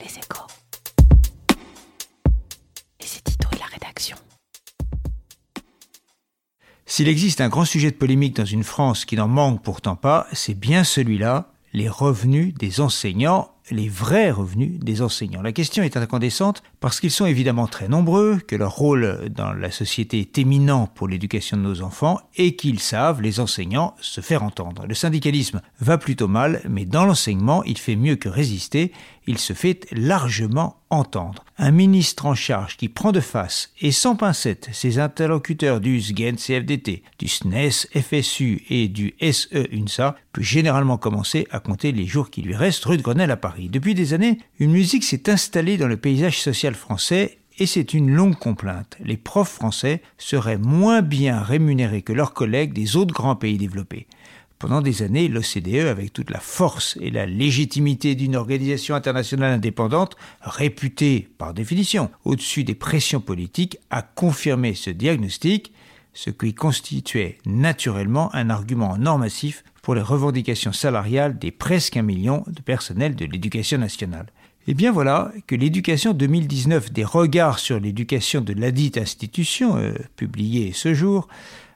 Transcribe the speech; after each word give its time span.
Les 0.00 0.18
échos. 0.18 0.46
C'est 3.00 3.24
Tito 3.24 3.48
et 3.52 3.58
la 3.58 3.66
rédaction. 3.66 4.16
S'il 6.86 7.08
existe 7.08 7.40
un 7.40 7.48
grand 7.48 7.64
sujet 7.64 7.90
de 7.90 7.96
polémique 7.96 8.36
dans 8.36 8.44
une 8.44 8.64
France 8.64 9.04
qui 9.04 9.16
n'en 9.16 9.28
manque 9.28 9.62
pourtant 9.62 9.96
pas, 9.96 10.26
c'est 10.32 10.54
bien 10.54 10.84
celui-là, 10.84 11.52
les 11.72 11.88
revenus 11.88 12.54
des 12.54 12.80
enseignants 12.80 13.50
les 13.70 13.88
vrais 13.88 14.30
revenus 14.30 14.78
des 14.80 15.02
enseignants. 15.02 15.42
La 15.42 15.52
question 15.52 15.82
est 15.82 15.96
incandescente 15.96 16.62
parce 16.80 17.00
qu'ils 17.00 17.10
sont 17.10 17.26
évidemment 17.26 17.66
très 17.66 17.88
nombreux, 17.88 18.38
que 18.46 18.56
leur 18.56 18.74
rôle 18.74 19.28
dans 19.30 19.52
la 19.52 19.70
société 19.70 20.20
est 20.20 20.38
éminent 20.38 20.86
pour 20.86 21.08
l'éducation 21.08 21.56
de 21.56 21.62
nos 21.62 21.82
enfants 21.82 22.20
et 22.36 22.56
qu'ils 22.56 22.80
savent, 22.80 23.20
les 23.20 23.40
enseignants, 23.40 23.94
se 24.00 24.20
faire 24.20 24.42
entendre. 24.42 24.86
Le 24.86 24.94
syndicalisme 24.94 25.60
va 25.80 25.98
plutôt 25.98 26.28
mal, 26.28 26.62
mais 26.68 26.84
dans 26.84 27.04
l'enseignement, 27.04 27.64
il 27.64 27.78
fait 27.78 27.96
mieux 27.96 28.16
que 28.16 28.28
résister, 28.28 28.92
il 29.26 29.38
se 29.38 29.52
fait 29.52 29.86
largement 29.92 30.76
entendre. 30.90 31.44
Un 31.58 31.70
ministre 31.70 32.24
en 32.24 32.34
charge 32.34 32.78
qui 32.78 32.88
prend 32.88 33.12
de 33.12 33.20
face 33.20 33.72
et 33.80 33.92
sans 33.92 34.16
pincette 34.16 34.70
ses 34.72 34.98
interlocuteurs 34.98 35.80
du 35.80 36.00
SGEN 36.00 36.36
CFDT, 36.36 37.02
du 37.18 37.28
SNES 37.28 37.88
FSU 37.94 38.62
et 38.70 38.88
du 38.88 39.14
SE-UNSA 39.20 40.16
peut 40.32 40.42
généralement 40.42 40.96
commencer 40.96 41.46
à 41.50 41.60
compter 41.60 41.92
les 41.92 42.06
jours 42.06 42.30
qui 42.30 42.40
lui 42.40 42.56
restent 42.56 42.86
rue 42.86 42.96
de 42.96 43.02
Grenelle 43.02 43.30
à 43.30 43.36
Paris. 43.36 43.68
Depuis 43.68 43.94
des 43.94 44.14
années, 44.14 44.38
une 44.58 44.70
musique 44.70 45.04
s'est 45.04 45.28
installée 45.28 45.76
dans 45.76 45.88
le 45.88 45.98
paysage 45.98 46.40
social 46.40 46.67
français 46.74 47.38
et 47.58 47.66
c'est 47.66 47.94
une 47.94 48.10
longue 48.10 48.36
complainte. 48.36 48.96
Les 49.00 49.16
profs 49.16 49.50
français 49.50 50.02
seraient 50.16 50.58
moins 50.58 51.02
bien 51.02 51.42
rémunérés 51.42 52.02
que 52.02 52.12
leurs 52.12 52.32
collègues 52.32 52.72
des 52.72 52.96
autres 52.96 53.14
grands 53.14 53.36
pays 53.36 53.58
développés. 53.58 54.06
Pendant 54.58 54.80
des 54.80 55.02
années, 55.02 55.28
l'OCDE, 55.28 55.86
avec 55.88 56.12
toute 56.12 56.30
la 56.30 56.40
force 56.40 56.98
et 57.00 57.10
la 57.10 57.26
légitimité 57.26 58.16
d'une 58.16 58.34
organisation 58.34 58.96
internationale 58.96 59.52
indépendante, 59.52 60.16
réputée 60.40 61.28
par 61.38 61.54
définition 61.54 62.10
au-dessus 62.24 62.64
des 62.64 62.74
pressions 62.74 63.20
politiques, 63.20 63.78
a 63.90 64.02
confirmé 64.02 64.74
ce 64.74 64.90
diagnostic, 64.90 65.72
ce 66.12 66.30
qui 66.30 66.54
constituait 66.54 67.38
naturellement 67.46 68.34
un 68.34 68.50
argument 68.50 68.98
normatif 68.98 69.62
pour 69.88 69.94
les 69.94 70.02
revendications 70.02 70.74
salariales 70.74 71.38
des 71.38 71.50
presque 71.50 71.96
un 71.96 72.02
million 72.02 72.44
de 72.46 72.60
personnels 72.60 73.16
de 73.16 73.24
l'éducation 73.24 73.78
nationale. 73.78 74.26
Et 74.66 74.72
eh 74.72 74.74
bien 74.74 74.92
voilà 74.92 75.32
que 75.46 75.54
l'éducation 75.54 76.12
2019 76.12 76.92
des 76.92 77.04
regards 77.04 77.58
sur 77.58 77.80
l'éducation 77.80 78.42
de 78.42 78.52
ladite 78.52 78.98
institution, 78.98 79.78
euh, 79.78 79.94
publiée 80.14 80.72
ce 80.74 80.92
jour, 80.92 81.26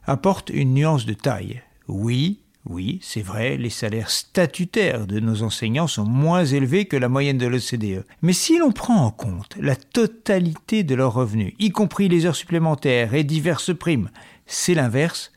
apporte 0.05 0.51
une 0.51 0.75
nuance 0.75 1.07
de 1.07 1.15
taille. 1.15 1.63
Oui, 1.89 2.41
oui, 2.67 2.99
c'est 3.01 3.23
vrai, 3.23 3.57
les 3.57 3.71
salaires 3.71 4.11
statutaires 4.11 5.07
de 5.07 5.19
nos 5.19 5.43
enseignants 5.43 5.87
sont 5.87 6.05
moins 6.05 6.45
élevés 6.45 6.85
que 6.85 6.99
la 6.99 7.09
moyenne 7.09 7.39
de 7.39 7.47
l'OCDE. 7.47 8.05
Mais 8.21 8.35
si 8.35 8.59
l'on 8.59 8.73
prend 8.73 9.07
en 9.07 9.11
compte 9.11 9.57
la 9.59 9.75
totalité 9.75 10.85
de 10.85 10.95
leurs 10.95 11.15
revenus, 11.15 11.55
y 11.59 11.71
compris 11.71 12.11
les 12.11 12.27
heures 12.27 12.37
supplémentaires 12.37 13.15
et 13.15 13.25
diverses 13.25 13.75
primes, 13.75 14.11
c'est 14.45 14.75
l'inverse, 14.75 15.33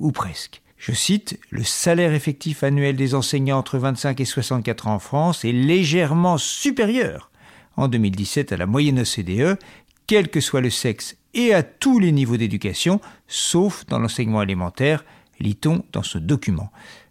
ou 0.00 0.10
presque. 0.10 0.60
Je 0.78 0.92
cite, 0.92 1.38
le 1.50 1.64
salaire 1.64 2.12
effectif 2.12 2.62
annuel 2.62 2.96
des 2.96 3.14
enseignants 3.14 3.58
entre 3.58 3.78
25 3.78 4.20
et 4.20 4.24
64 4.24 4.86
ans 4.88 4.94
en 4.94 4.98
France 4.98 5.44
est 5.44 5.52
légèrement 5.52 6.38
supérieur 6.38 7.30
en 7.76 7.88
2017 7.88 8.52
à 8.52 8.56
la 8.56 8.66
moyenne 8.66 9.00
OCDE, 9.00 9.58
quel 10.06 10.28
que 10.28 10.40
soit 10.40 10.60
le 10.60 10.70
sexe 10.70 11.16
et 11.34 11.52
à 11.52 11.62
tous 11.62 11.98
les 11.98 12.12
niveaux 12.12 12.36
d'éducation, 12.36 13.00
sauf 13.26 13.84
dans 13.86 13.98
l'enseignement 13.98 14.42
élémentaire, 14.42 15.04
lit-on 15.40 15.84
dans 15.92 16.02
ce 16.02 16.18
document. 16.18 16.70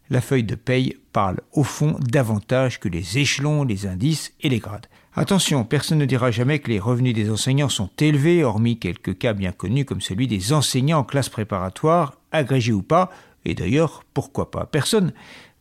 La 0.09 0.21
feuille 0.21 0.43
de 0.43 0.55
paye 0.55 0.97
parle 1.13 1.41
au 1.52 1.63
fond 1.63 1.97
davantage 1.99 2.80
que 2.80 2.89
les 2.89 3.17
échelons, 3.17 3.63
les 3.63 3.88
indices 3.88 4.33
et 4.41 4.49
les 4.49 4.59
grades. 4.59 4.88
Attention, 5.16 5.63
personne 5.63 5.99
ne 5.99 6.05
dira 6.05 6.30
jamais 6.30 6.59
que 6.59 6.69
les 6.69 6.80
revenus 6.80 7.13
des 7.13 7.30
enseignants 7.30 7.69
sont 7.69 7.89
élevés, 7.99 8.43
hormis 8.43 8.77
quelques 8.77 9.17
cas 9.17 9.33
bien 9.33 9.52
connus 9.52 9.86
comme 9.86 10.02
celui 10.02 10.27
des 10.27 10.53
enseignants 10.53 10.99
en 10.99 11.03
classe 11.03 11.30
préparatoire, 11.30 12.20
agrégés 12.32 12.73
ou 12.73 12.82
pas, 12.82 13.11
et 13.45 13.54
d'ailleurs, 13.54 14.04
pourquoi 14.14 14.52
pas? 14.52 14.66
Personne 14.66 15.14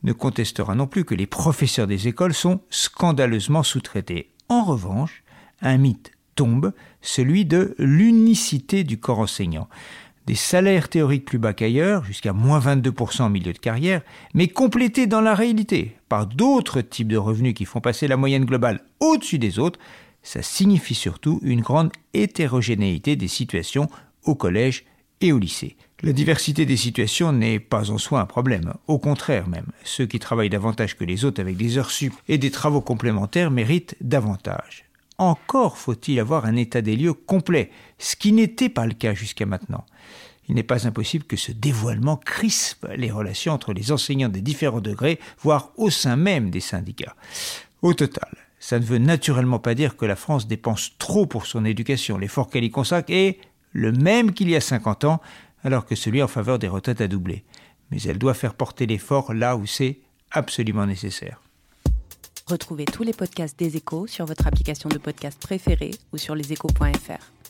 ne 0.02 0.12
contestera 0.12 0.74
non 0.74 0.86
plus 0.86 1.04
que 1.04 1.14
les 1.14 1.26
professeurs 1.26 1.86
des 1.86 2.08
écoles 2.08 2.34
sont 2.34 2.60
scandaleusement 2.70 3.62
sous-traités. 3.62 4.30
En 4.48 4.64
revanche, 4.64 5.22
un 5.60 5.78
mythe 5.78 6.12
tombe, 6.34 6.72
celui 7.00 7.44
de 7.44 7.74
l'unicité 7.78 8.84
du 8.84 8.98
corps 8.98 9.20
enseignant. 9.20 9.68
Des 10.26 10.34
salaires 10.34 10.88
théoriques 10.88 11.26
plus 11.26 11.38
bas 11.38 11.52
qu'ailleurs, 11.52 12.04
jusqu'à 12.04 12.32
moins 12.32 12.58
22% 12.58 13.22
en 13.22 13.30
milieu 13.30 13.52
de 13.52 13.58
carrière, 13.58 14.00
mais 14.32 14.48
complétés 14.48 15.06
dans 15.06 15.20
la 15.20 15.34
réalité 15.34 15.96
par 16.08 16.26
d'autres 16.26 16.80
types 16.80 17.08
de 17.08 17.18
revenus 17.18 17.54
qui 17.54 17.66
font 17.66 17.80
passer 17.80 18.08
la 18.08 18.16
moyenne 18.16 18.46
globale 18.46 18.84
au-dessus 19.00 19.38
des 19.38 19.58
autres, 19.58 19.78
ça 20.22 20.40
signifie 20.40 20.94
surtout 20.94 21.40
une 21.42 21.60
grande 21.60 21.92
hétérogénéité 22.14 23.16
des 23.16 23.28
situations 23.28 23.90
au 24.24 24.34
collège 24.34 24.86
et 25.20 25.32
au 25.32 25.38
lycée. 25.38 25.76
La 26.04 26.12
diversité 26.12 26.66
des 26.66 26.76
situations 26.76 27.32
n'est 27.32 27.58
pas 27.58 27.90
en 27.90 27.96
soi 27.96 28.20
un 28.20 28.26
problème, 28.26 28.74
au 28.88 28.98
contraire 28.98 29.48
même. 29.48 29.68
Ceux 29.84 30.04
qui 30.04 30.18
travaillent 30.18 30.50
davantage 30.50 30.98
que 30.98 31.04
les 31.04 31.24
autres 31.24 31.40
avec 31.40 31.56
des 31.56 31.78
heures 31.78 31.90
sup 31.90 32.12
et 32.28 32.36
des 32.36 32.50
travaux 32.50 32.82
complémentaires 32.82 33.50
méritent 33.50 33.96
davantage. 34.02 34.84
Encore 35.16 35.78
faut-il 35.78 36.20
avoir 36.20 36.44
un 36.44 36.56
état 36.56 36.82
des 36.82 36.94
lieux 36.94 37.14
complet, 37.14 37.70
ce 37.96 38.16
qui 38.16 38.32
n'était 38.32 38.68
pas 38.68 38.84
le 38.84 38.92
cas 38.92 39.14
jusqu'à 39.14 39.46
maintenant. 39.46 39.86
Il 40.46 40.56
n'est 40.56 40.62
pas 40.62 40.86
impossible 40.86 41.24
que 41.24 41.38
ce 41.38 41.52
dévoilement 41.52 42.18
crispe 42.18 42.86
les 42.98 43.10
relations 43.10 43.54
entre 43.54 43.72
les 43.72 43.90
enseignants 43.90 44.28
des 44.28 44.42
différents 44.42 44.82
degrés, 44.82 45.18
voire 45.40 45.72
au 45.78 45.88
sein 45.88 46.16
même 46.16 46.50
des 46.50 46.60
syndicats. 46.60 47.16
Au 47.80 47.94
total, 47.94 48.28
ça 48.58 48.78
ne 48.78 48.84
veut 48.84 48.98
naturellement 48.98 49.58
pas 49.58 49.74
dire 49.74 49.96
que 49.96 50.04
la 50.04 50.16
France 50.16 50.48
dépense 50.48 50.92
trop 50.98 51.24
pour 51.24 51.46
son 51.46 51.64
éducation. 51.64 52.18
L'effort 52.18 52.50
qu'elle 52.50 52.64
y 52.64 52.70
consacre 52.70 53.10
est 53.10 53.38
le 53.72 53.90
même 53.90 54.34
qu'il 54.34 54.50
y 54.50 54.54
a 54.54 54.60
50 54.60 55.04
ans, 55.04 55.22
alors 55.64 55.86
que 55.86 55.96
celui 55.96 56.22
en 56.22 56.28
faveur 56.28 56.58
des 56.58 56.68
retraites 56.68 57.00
a 57.00 57.08
doublé. 57.08 57.44
Mais 57.90 58.00
elle 58.02 58.18
doit 58.18 58.34
faire 58.34 58.54
porter 58.54 58.86
l'effort 58.86 59.34
là 59.34 59.56
où 59.56 59.66
c'est 59.66 59.98
absolument 60.30 60.86
nécessaire. 60.86 61.40
Retrouvez 62.46 62.84
tous 62.84 63.02
les 63.02 63.14
podcasts 63.14 63.58
des 63.58 63.76
échos 63.76 64.06
sur 64.06 64.26
votre 64.26 64.46
application 64.46 64.88
de 64.90 64.98
podcast 64.98 65.40
préférée 65.40 65.92
ou 66.12 66.18
sur 66.18 66.34
leséchos.fr. 66.34 67.43